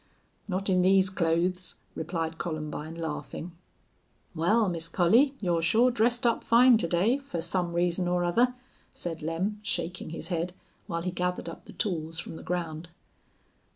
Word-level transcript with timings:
"Not 0.47 0.67
in 0.67 0.81
these 0.81 1.11
clothes," 1.11 1.75
replied 1.93 2.39
Columbine, 2.39 2.95
laughing. 2.95 3.51
"Wal, 4.33 4.67
Miss 4.67 4.87
Collie, 4.87 5.35
you're 5.39 5.61
shore 5.61 5.91
dressed 5.91 6.25
up 6.25 6.43
fine 6.43 6.79
to 6.79 6.87
day, 6.87 7.19
fer 7.19 7.39
some 7.39 7.73
reason 7.73 8.07
or 8.07 8.23
other," 8.23 8.55
said 8.95 9.21
Lem, 9.21 9.59
shaking 9.61 10.09
his 10.09 10.29
head, 10.29 10.53
while 10.87 11.03
he 11.03 11.11
gathered 11.11 11.47
up 11.47 11.65
the 11.65 11.73
tools 11.73 12.17
from 12.17 12.35
the 12.35 12.41
ground. 12.41 12.89